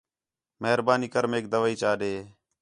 مہربانی 0.61 1.07
کر 1.13 1.23
میک 1.31 1.45
دوائی 1.53 1.75
چا 1.81 1.91
ݙے 1.99 2.13